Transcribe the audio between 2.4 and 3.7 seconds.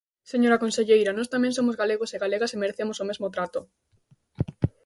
e merecemos o mesmo trato.